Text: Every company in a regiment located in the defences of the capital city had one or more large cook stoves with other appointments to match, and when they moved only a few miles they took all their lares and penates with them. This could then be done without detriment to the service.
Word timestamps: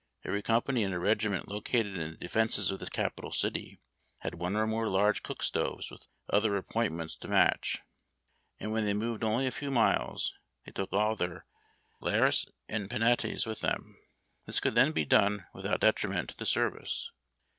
Every 0.25 0.41
company 0.41 0.81
in 0.81 0.93
a 0.93 0.99
regiment 0.99 1.47
located 1.47 1.95
in 1.95 2.09
the 2.09 2.17
defences 2.17 2.71
of 2.71 2.79
the 2.79 2.89
capital 2.89 3.31
city 3.31 3.77
had 4.21 4.33
one 4.33 4.55
or 4.55 4.65
more 4.65 4.87
large 4.87 5.21
cook 5.21 5.43
stoves 5.43 5.91
with 5.91 6.07
other 6.27 6.57
appointments 6.57 7.15
to 7.17 7.27
match, 7.27 7.83
and 8.59 8.71
when 8.71 8.83
they 8.83 8.95
moved 8.95 9.23
only 9.23 9.45
a 9.45 9.51
few 9.51 9.69
miles 9.69 10.33
they 10.65 10.71
took 10.71 10.91
all 10.91 11.15
their 11.15 11.45
lares 11.99 12.47
and 12.67 12.89
penates 12.89 13.45
with 13.45 13.59
them. 13.59 13.95
This 14.47 14.59
could 14.59 14.73
then 14.73 14.91
be 14.91 15.05
done 15.05 15.45
without 15.53 15.81
detriment 15.81 16.29
to 16.31 16.35
the 16.35 16.47
service. 16.47 17.11